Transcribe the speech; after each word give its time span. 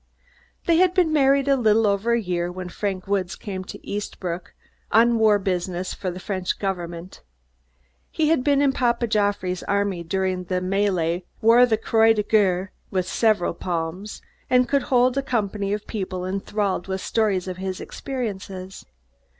They 0.65 0.77
had 0.77 0.95
been 0.95 1.13
married 1.13 1.47
a 1.47 1.55
little 1.55 1.85
over 1.85 2.13
a 2.13 2.19
year 2.19 2.51
when 2.51 2.69
Frank 2.69 3.05
Woods 3.07 3.35
came 3.35 3.63
to 3.65 3.77
Eastbrook 3.87 4.55
on 4.91 5.19
war 5.19 5.37
business 5.37 5.93
for 5.93 6.09
the 6.09 6.19
French 6.19 6.57
Government. 6.57 7.21
He 8.09 8.29
had 8.29 8.43
been 8.43 8.63
in 8.63 8.71
Papa 8.71 9.05
Joffre's 9.05 9.61
Army 9.61 10.01
during 10.01 10.43
part 10.45 10.57
of 10.57 10.63
the 10.69 10.75
mêlée, 10.75 11.25
wore 11.39 11.67
the 11.67 11.77
Croix 11.77 12.13
de 12.15 12.23
Guerre 12.23 12.71
with 12.89 13.07
several 13.07 13.53
palms, 13.53 14.23
and 14.49 14.67
could 14.67 14.81
hold 14.89 15.19
a 15.19 15.21
company 15.21 15.71
of 15.71 15.85
people 15.85 16.25
enthralled 16.25 16.87
with 16.87 16.99
stories 17.01 17.47
of 17.47 17.57
his 17.57 17.79
experiences. 17.79 18.85